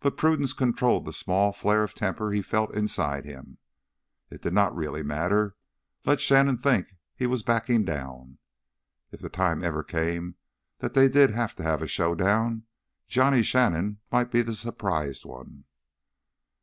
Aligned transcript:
But 0.00 0.18
prudence 0.18 0.52
controlled 0.52 1.06
the 1.06 1.12
small 1.14 1.50
flare 1.50 1.82
of 1.82 1.94
temper 1.94 2.32
he 2.32 2.42
felt 2.42 2.74
inside 2.74 3.24
him. 3.24 3.56
It 4.28 4.42
did 4.42 4.52
not 4.52 4.76
really 4.76 5.02
matter. 5.02 5.56
Let 6.04 6.20
Shannon 6.20 6.58
think 6.58 6.96
he 7.16 7.26
was 7.26 7.42
backing 7.42 7.82
down. 7.82 8.36
If 9.10 9.20
the 9.22 9.30
time 9.30 9.64
ever 9.64 9.82
came 9.82 10.34
that 10.80 10.92
they 10.92 11.08
did 11.08 11.30
have 11.30 11.54
to 11.54 11.62
have 11.62 11.80
a 11.80 11.86
showdown, 11.88 12.64
Johnny 13.08 13.42
Shannon 13.42 14.00
might 14.12 14.30
be 14.30 14.42
the 14.42 14.54
surprised 14.54 15.24
one. 15.24 15.64